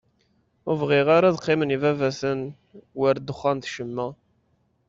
Ur 0.69 0.75
bɣiɣ 0.81 1.07
ara 1.15 1.27
ad 1.29 1.37
qqimen 1.41 1.73
yibabaten 1.73 2.39
war 2.99 3.15
ddexxan 3.19 3.57
d 3.63 3.65
ccemma. 3.69 4.07